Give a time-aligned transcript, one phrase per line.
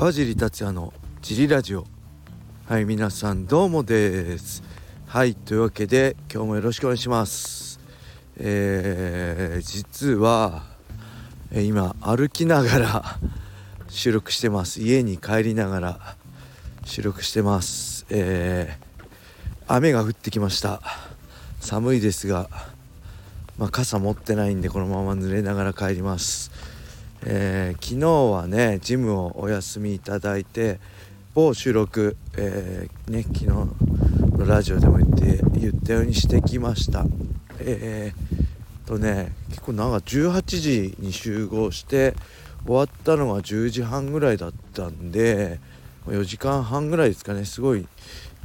[0.00, 1.84] 川尻達也のジリラジオ。
[2.66, 4.62] はい皆さんどうもです。
[5.06, 7.78] はいというわけで今日もよろしくお願いします。
[8.38, 10.62] えー、実は
[11.52, 13.04] 今歩きながら
[13.90, 14.80] 収録してます。
[14.80, 16.16] 家に帰りながら
[16.86, 18.06] 収録してます。
[18.08, 19.04] えー、
[19.68, 20.80] 雨が降ってきました。
[21.60, 22.48] 寒いですが
[23.58, 26.69] まあ、傘持ってないんでこのまま濡れながら帰ります。
[27.22, 30.80] えー、昨日はねジムをお休みいただいて
[31.34, 37.04] 某収録、えー、ね、昨日のラジオでも言って言ったようにしてきました。
[37.60, 42.14] えー、とね結構なんか18時に集合して
[42.64, 45.60] 終わったのが10時半ぐらいだったんで
[46.06, 47.44] 4時間半ぐらいですかね。
[47.44, 47.86] すごい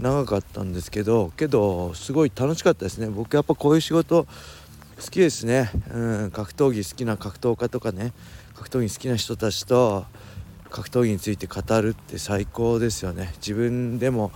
[0.00, 3.08] 長かったんですけどけどすごい楽しかったですね。
[3.08, 8.12] 僕やっぱこういう仕事好きですね、うん、格闘技好きな格闘家とかね。
[8.62, 10.06] 格闘技好きな人たちと
[10.70, 13.34] 格闘技について語るって最高ですよね。
[13.38, 14.30] 自分でも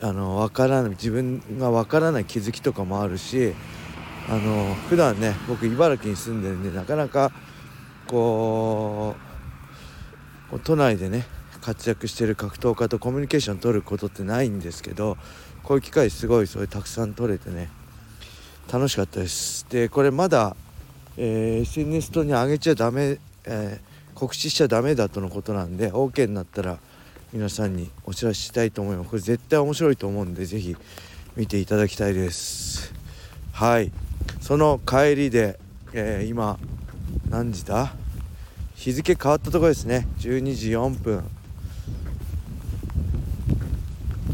[0.00, 3.52] あの分からない自分が分からない気づきとかもあるし
[4.28, 7.30] あの普段ね僕茨城に住んでるんでなかなか
[8.06, 9.14] こ
[10.50, 11.26] う都内でね
[11.60, 15.18] 活躍してる格闘家とコミュニケーション取ることってないんですけど
[15.62, 17.68] こういう機会すごいそれたくさん取れてね
[18.72, 19.66] 楽しかったです。
[19.68, 20.56] でこれまだ、
[21.18, 26.78] えー、SNS 等に上げちゃダメえー、告知しちゃダメだとのことなんで OK になったら
[27.32, 29.10] 皆さんにお知らせしたいと思います。
[29.10, 30.76] これ絶対面白いと思うんで是非
[31.36, 32.92] 見ていただきたいです。
[33.52, 33.92] はい。
[34.40, 35.58] その帰りで、
[35.92, 36.58] えー、今
[37.28, 37.92] 何時だ？
[38.74, 40.06] 日付変わったところですね。
[40.18, 41.24] 12時4分。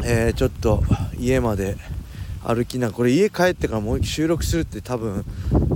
[0.05, 0.83] えー、ちょっと
[1.19, 1.77] 家まで
[2.43, 5.25] 歩きなこれ家帰ってからもう収録するって多分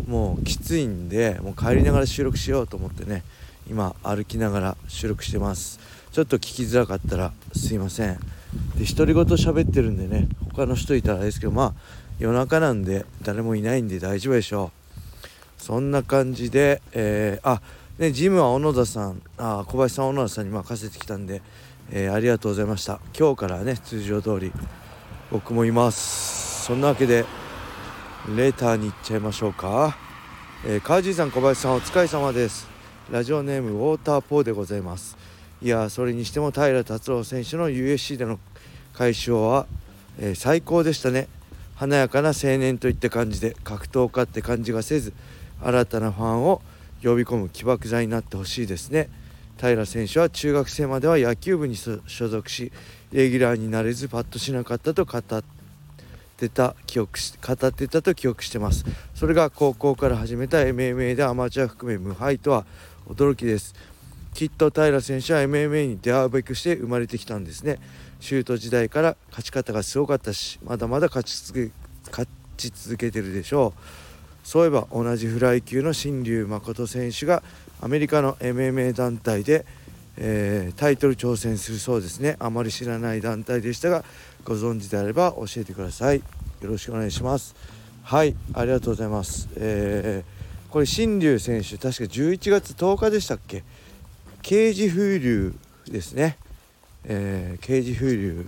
[0.09, 3.23] もうきついんでもう帰りながら収録しようと思ってね
[3.69, 5.79] 今歩きながら収録してます。
[6.11, 8.19] ちょっと聞きづらかったらすいません。
[8.79, 11.75] で独り言喋ってるんでね他の人いたらあれですけどまあ
[12.19, 14.73] 夜中なんで誰もいないんで大丈夫でしょ
[15.59, 15.63] う。
[15.63, 17.61] そんな感じで、えー、あ
[17.99, 21.43] ねジムは小野田さんあ小林さん小野田さんに任せてきたんで、
[21.91, 23.01] えー、ありがとうございました。
[23.17, 24.53] 今日からね通常通り
[25.31, 26.65] 僕もいます。
[26.65, 27.27] そんなわけで
[28.37, 29.97] レターに行っちゃいましょうか、
[30.67, 32.69] えー、川尻さん小林さんお疲れ様です。
[33.11, 35.17] ラジオネームウォーターポーでございます。
[35.63, 38.39] いやそれにしても平達郎選手の USC での
[38.93, 39.67] 解消は、
[40.19, 41.27] えー、最高でしたね。
[41.75, 45.15] 華やかな青年といった感じで格闘家って感じがせず
[45.63, 46.61] 新たなファンを
[47.03, 49.09] 呼び込む起爆剤になってほしいですね。
[49.59, 52.73] 平選手は中学生までは野球部に所属し
[53.11, 55.23] レギュラーになれずパッとしなかったと語っ
[56.39, 58.85] ってた記憶し語ってたと記憶してます。
[59.17, 62.65] それが高校から始めた MMA でアマチュア含め無敗とは
[63.09, 63.75] 驚きです。
[64.35, 67.81] きっと平選手は MMA に出会うべくして生まれてきたんですね。
[68.21, 71.73] シュート時代から勝ち方がすごかったしまだまだ勝ち続け
[72.09, 73.81] 勝ち続けてるでしょう。
[74.47, 77.43] そういえば同じフライ級の新竜誠選手が
[77.83, 79.67] アメリカの MMA 団体で、
[80.17, 82.37] えー、タイトル挑戦するそうですね。
[82.39, 84.05] あまり知らない団体でしたが
[84.49, 86.21] ご存知であれば教えてください。
[86.21, 86.25] よ
[86.63, 87.55] ろしくお願いします。
[88.03, 89.47] はいありがとうございます。
[89.57, 93.63] えー、これ新竜選手確か11月10日でしたっけ？
[94.41, 95.55] 刑事風流
[95.87, 96.39] ですね。
[97.05, 98.47] えー、刑事風流。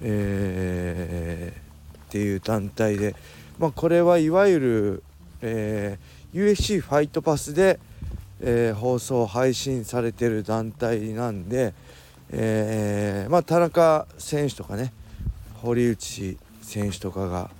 [0.00, 3.14] えー、っていう団体で
[3.58, 5.02] まあこれはいわゆる、
[5.42, 7.78] えー、USC ファイトパスで、
[8.40, 11.74] えー、放送配信されてる団体なんで、
[12.36, 14.92] えー、まあ、田中選手とかね
[15.62, 17.50] 堀内選手とかが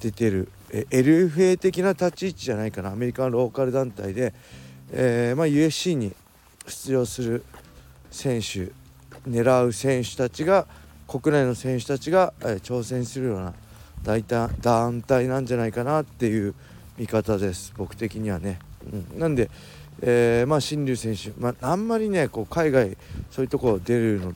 [0.00, 4.34] 出てる、え LFA 的な立ち位置じゃないかなアメリカのローカル団体で、
[4.92, 6.14] えー、まあ、USC に
[6.66, 7.44] 出場する
[8.10, 8.72] 選手
[9.28, 10.66] 狙う選手たちが
[11.06, 13.54] 国内の選手たちが、えー、挑戦するような
[14.02, 16.54] 大体団体なんじゃないかなっていう
[16.98, 18.58] 見方です僕的にはね。
[18.84, 19.50] うん、なんで
[20.02, 22.96] えー、まあ新竜選手、まあ、あんまりねこう海外
[23.30, 24.34] そういうところ出るの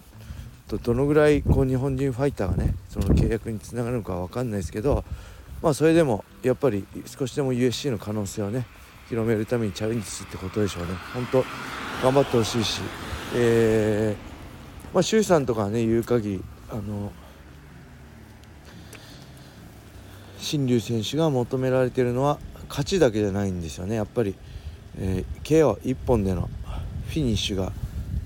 [0.68, 5.04] とどのぐらいこう日本人ファイターがねその契約につながるのかは分かんないですけど、
[5.62, 8.66] まあ、それでもやっぱり少しでも USC の可能性をね
[9.08, 10.88] 広めるためにチャレンジするってことでしょうね。
[11.12, 11.44] 本当
[12.02, 12.80] 頑張ってほしいし、
[13.34, 17.12] えー、まあ、周さんとかね言う限りあの
[20.38, 22.38] 新竜選手が求められているのは
[22.68, 24.34] 勝ちだけじゃないんですよねやっぱり。
[24.98, 26.48] えー、KO1 本での
[27.08, 27.72] フィニッシュが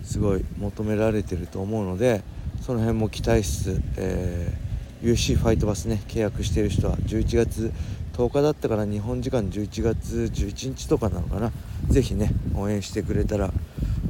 [0.03, 2.23] すごい求められてると思うので
[2.61, 7.73] その辺も期待しつつ、えー、UFC ファイトバスね契約している人は11月
[8.15, 11.53] 10日だったから日本時間11月11日とかなのかな
[11.89, 13.53] 是非ね応援してくれたら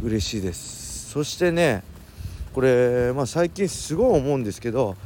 [0.02, 1.82] 嬉しいですそしてね
[2.54, 4.96] これ、まあ、最近すごい思うんですけど、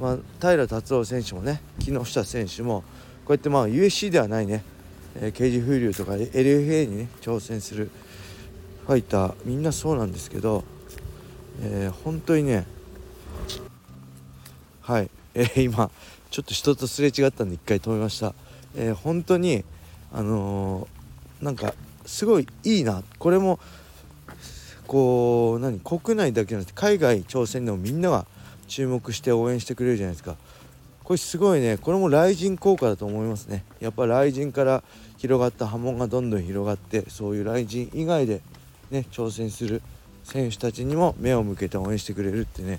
[0.00, 2.84] まあ、平達郎選手もね木下選手も
[3.24, 4.64] こうやってまあ USC ではないね、
[5.16, 7.90] えー、ケージ風流とか LFA にね挑戦する
[8.86, 9.34] ファイター。
[9.44, 10.64] みんなそうなんですけど、
[11.62, 12.66] えー、本当にね
[14.80, 15.90] はい、えー、今
[16.30, 18.34] ちょっと人とすれ違ったんで一回止めました、
[18.76, 19.64] えー、本当に
[20.12, 21.74] あのー、なんか
[22.04, 23.02] すごいいいな。
[23.18, 23.58] これも
[24.86, 25.78] こう何？
[25.80, 28.26] 国内だけじゃなくて海外挑戦でもみんなが
[28.66, 30.36] 注目して応援してくれるじゃないですか。
[31.04, 31.78] これすごいね。
[31.78, 33.64] これも雷神効果だと思いますね。
[33.80, 34.82] やっぱ雷神から
[35.18, 38.40] 広がった波紋がどんどん広がってそういう雷神以外で
[38.90, 39.82] ね挑戦する
[40.24, 42.78] 選手たちにも目を向けて応援してくれるってね。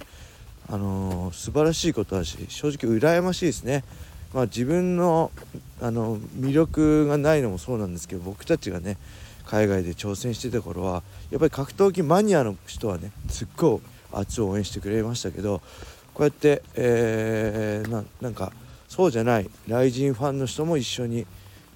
[0.69, 3.83] あのー、素晴らしいことだし正直羨ましいですね。
[4.33, 5.31] まあ自分の
[5.81, 8.97] あの魅力がないのもそうなんですけど僕たちがね
[9.45, 13.81] 海外で挑戦してた頃はやっぱり格闘技マニアの人はねすっごい
[14.13, 15.61] 熱を応援してくれましたけど
[16.13, 18.51] こうやって、えー、なんか
[18.87, 21.25] そうじゃないライジンファンの人も一緒に、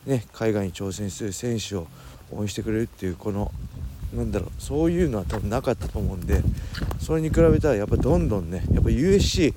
[0.06, 1.88] ね、海外に挑戦する選手を
[2.32, 3.52] 応援してくれるっていうこの
[4.14, 6.42] なんだろうそういうのは多分なかったと思うんで
[7.00, 9.54] それに比べたらやっぱどんどんねやっぱ USC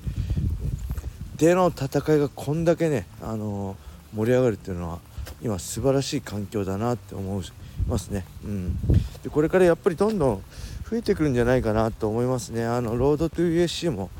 [1.37, 4.99] での戦いがこんだけね、あのー、盛り上がるっていうのは
[5.41, 7.45] 今素晴らしい環境だなって思い
[7.87, 8.25] ますね。
[8.43, 8.75] うん、
[9.23, 10.43] でこれからやっぱりどんどん
[10.89, 12.65] 増えてくるんじゃないかなと思いますね。
[12.65, 14.11] あのロードトゥ USC も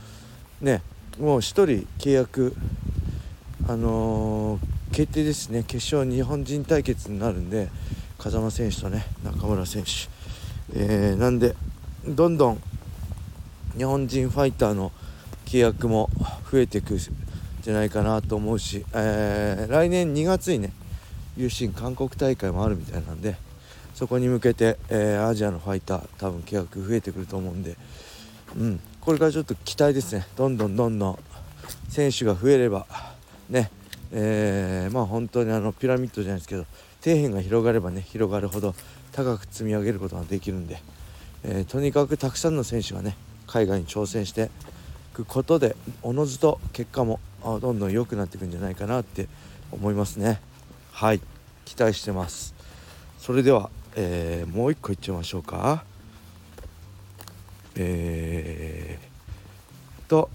[0.61, 0.81] ね
[1.19, 1.65] もう1人
[1.97, 2.55] 契約
[3.67, 5.63] あのー、決定ですね。
[5.63, 7.69] 決勝日本人対決になるんで
[8.17, 9.89] 風間選手とね中村選手、
[10.73, 11.55] えー、なんで
[12.07, 12.61] どんどん
[13.77, 14.91] 日本人ファイターの
[15.45, 16.09] 契約も
[16.51, 20.73] 増えていくんじゃないかなと思うし、えー、来年2月にね
[21.37, 23.35] 有心韓国大会もあるみたいなんで
[23.93, 27.77] そこに向けて、えー、アジアのファイター多分契約増えてくると思うんで、
[28.57, 30.25] うん、これからちょっと期待ですね。
[30.35, 31.19] どんどんどんどん
[31.89, 32.85] 選手が増えれば。
[33.49, 33.71] ね。
[34.11, 36.65] えー、まあ本当にあのピラミッドじゃないですけど
[37.01, 38.75] 底辺が広がればね広がるほど
[39.13, 40.81] 高く積み上げることができるんで、
[41.43, 43.15] えー、とにかくたくさんの選手がね
[43.47, 44.51] 海外に挑戦して
[45.13, 49.27] いくことでおのずと結果もどんどん良くなっていくんじゃないかなって
[49.71, 50.39] 思いますね。
[50.91, 51.21] はい。
[51.65, 52.53] 期待してます。
[53.17, 55.83] それでは、えー、もう一個いっちゃいましょうか。
[57.75, 60.29] えー、と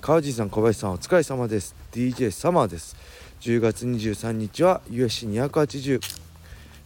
[0.00, 1.74] 川地さん小林さんお疲れ様です。
[1.92, 2.96] DJ サマーです。
[3.40, 6.26] 10月23日は USC280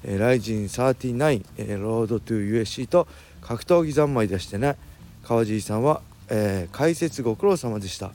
[0.02, 3.06] えー、ライジン39、えー、ロードトゥ USC と
[3.42, 4.76] 格闘技三昧出してね。
[5.24, 8.10] 川尻さんは、えー、解説ご苦労様でした。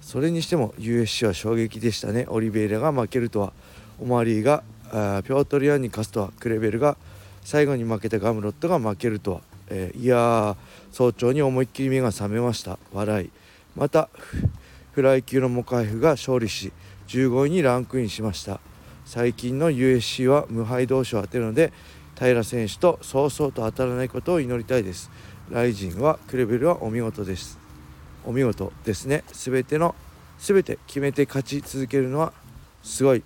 [0.00, 2.26] それにしても USC は衝撃でしたね。
[2.28, 3.52] オリベイラが負けるとは。
[4.00, 6.32] オマリーがあーピョートリアンに勝つとは。
[6.40, 6.96] クレベルが
[7.44, 9.40] 最後に負けたガムロットが負けるとは。
[9.70, 10.56] えー、いや
[10.92, 12.78] 早朝に思いっきり目が覚めました。
[12.92, 13.30] 笑い。
[13.76, 14.08] また
[14.92, 16.72] フライ級のモカイフが勝利し
[17.08, 18.60] 15位にランクインしました。
[19.04, 21.72] 最近の USC は無敗同士を当てるので
[22.18, 25.10] 平選手とそうそうと当たらないことを祈りたいです。
[25.50, 27.58] ライジンはクレベルはお見事です。
[28.26, 29.24] お見事ですね。
[29.32, 29.94] 全ての
[30.38, 32.32] 全て決めて勝ち続けるのは
[32.82, 33.22] すごい。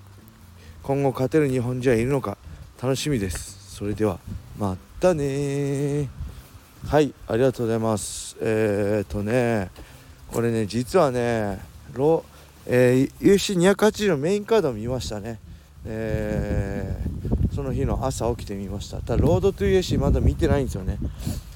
[0.83, 2.37] 今後勝てる日本人はいるのか
[2.83, 3.75] 楽しみです。
[3.75, 4.19] それでは
[4.58, 6.21] またね
[6.86, 8.36] はいありがとうございます。
[8.41, 9.70] えー、っとね
[10.31, 11.60] これね実はね
[11.94, 12.24] ロ、
[12.67, 13.34] えー、
[13.74, 15.39] UC280 のメインカードを見ましたね。
[15.86, 18.98] えー、その日の朝起きてみました。
[18.98, 20.98] ただロードトゥ UC まだ見てないんですよね。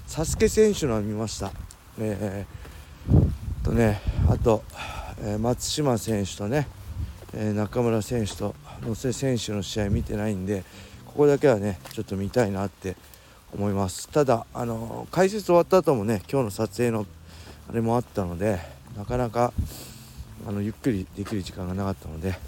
[0.07, 1.53] サスケ選手のは見ました。
[1.99, 4.63] えー、とねあと、
[5.21, 6.67] えー、松島選手とね、
[7.35, 10.65] えー、中村選手と野瀬選手の試合見てないんで
[11.05, 12.97] ここだけはねちょっと見たいなって
[13.55, 14.09] 思います。
[14.09, 17.07] ただあの解説終わった後もね今日の撮影の
[17.71, 18.59] あれもあったので
[18.97, 19.53] なかなか
[20.47, 22.39] あのゆっくりできる時間がなかったので、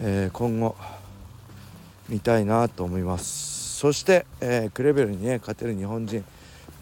[0.00, 0.76] えー、今後
[2.08, 3.78] 見たいなと思います。
[3.78, 6.24] そして、えー、クレベルにね勝てる日本人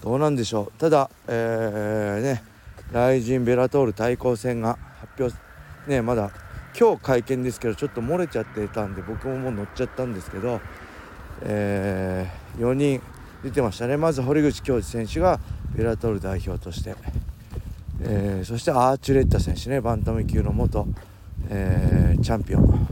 [0.02, 0.80] どうなんでしょう。
[0.80, 2.44] ただ、えー、ね
[2.92, 5.36] ライジン・ベラトール対抗戦が発表
[5.88, 6.30] ねまだ
[6.78, 10.60] 今日会見ですけどちょっと漏れちゃってたんで僕ももう乗っちゃったんですけど、
[11.42, 13.00] えー、4人
[13.44, 13.98] 出てましたね。
[13.98, 15.38] まず堀口恭司選手が
[15.76, 16.94] ベラトル代表として、
[18.00, 20.86] えー、そしてアーチュレッタ選手ねバンタム級の元、
[21.50, 22.88] えー、チャンピオン。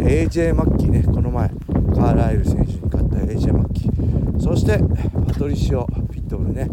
[0.00, 4.38] AJ マッキーねこの前カーライル選手に勝った AJ マッキー。
[4.38, 4.78] そして
[5.26, 6.68] パトリシオ・ピットブルね、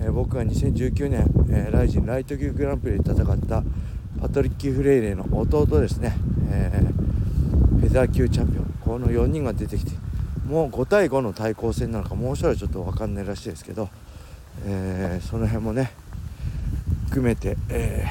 [0.00, 3.62] えー、僕が2019年、えー、ライジンライト級グランプリで戦った
[4.20, 6.16] パトリッキー・フレイレの弟ですね、
[6.50, 8.74] えー、フェザー級チャンピオン。
[8.84, 9.92] この4人が出てきて
[10.48, 13.90] もう5対5の対抗戦なのかもう一人はちょっと分かんないらしいですけど、
[14.64, 15.92] えー、その辺もね
[17.08, 18.06] 含めて、え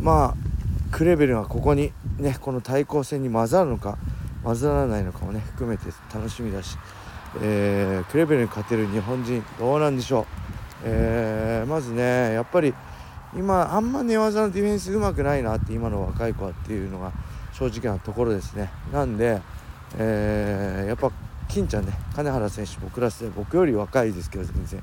[0.00, 3.98] ー、まあクレベルがここにねこの対抗戦に混ざるのか
[4.44, 6.76] 混ざらないのかもね含めて楽しみだし、
[7.42, 10.24] えー、クレベルに勝てる日本人どうなんでしょう、
[10.84, 12.72] えー、まずねやっぱり
[13.34, 17.12] 今あんま寝技のディフェンスうまくないなって今の若い子はっていうのが
[17.52, 18.70] 正直なところですね。
[18.92, 19.42] なんで、
[19.98, 21.10] えー、やっぱ
[21.48, 24.82] 金ちゃんね金原選手僕クラスで僕より若いですけど全然、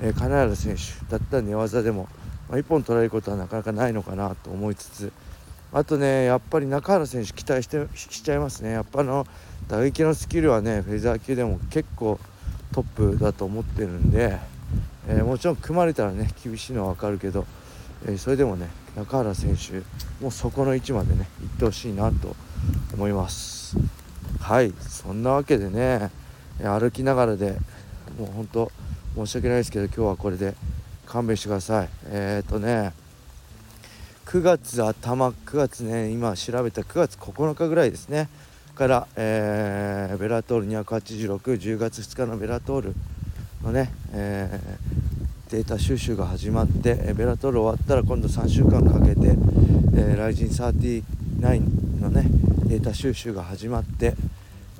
[0.00, 2.08] えー、金原選手だったら寝技でも、
[2.48, 5.12] まあ、1本取られることはなかなかないのかなと思いつつ
[5.72, 8.70] あとねやっぱり中原選手期待してしちゃいますね。
[8.70, 9.26] やっぱあの
[9.68, 12.20] 打撃のスキルはねフェザー級でも結構
[12.72, 12.84] トッ
[13.14, 14.38] プだと思ってるんで、
[15.08, 17.44] えー、もちろん組まれたらね厳しいのは分かるけど、
[18.06, 19.82] えー、それでもね中原選手
[20.22, 22.36] もうそこの位置までね行ってほしいなと
[22.94, 23.76] 思います。
[24.46, 26.12] はいそんなわけでね
[26.62, 27.56] 歩きながらで
[28.16, 28.72] もう本当
[29.16, 30.54] 申し訳ないですけど今日はこれで
[31.04, 31.88] 勘弁してください。
[32.04, 32.92] えっ、ー、とね
[34.26, 38.28] 9月頭9月ね今調べた9月9日ぐらいですね
[38.76, 42.94] から、えー、ベラトール286、10月2日のベラトール
[43.64, 51.02] のね、えー、データ収集が始まってベラトール終わったら今度3週間かけて、えー、ライジン39
[52.00, 52.28] のね
[52.66, 54.14] データ収集が始まって、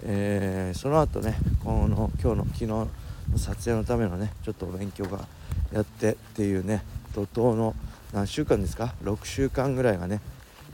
[0.09, 2.89] えー、その後ねこの今日の昨日の
[3.37, 5.27] 撮影のためのねちょっとお勉強が
[5.73, 6.83] やってっていうね
[7.13, 7.75] 怒涛の
[8.13, 10.21] 何週間ですか？6週間ぐらいがね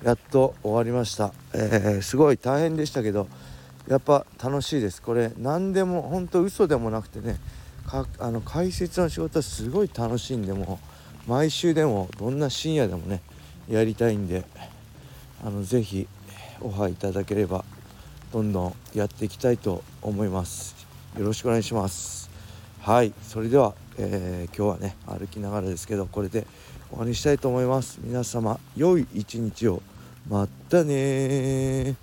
[0.05, 3.27] やっと終わりました、えー、すごい大変でしたけど
[3.89, 5.01] やっぱ楽しいです。
[5.01, 7.39] これ何でも本当嘘でもなくてね
[7.87, 10.79] かあの解説の仕事はすごい楽しいんでも
[11.27, 13.23] 毎週でもどんな深夜でもね
[13.69, 14.45] やりたいんで
[15.43, 16.07] あのぜひ
[16.61, 17.65] オファーいただければ
[18.33, 20.87] どんどんやっていきたいと思います。
[21.19, 22.31] よろしくお願いします。
[22.81, 26.47] はいそれでは、えー、今日はね歩きながらですけどこれで
[26.89, 27.99] 終わりにしたいと思います。
[28.03, 29.83] 皆様良い一日を。
[30.29, 31.97] またね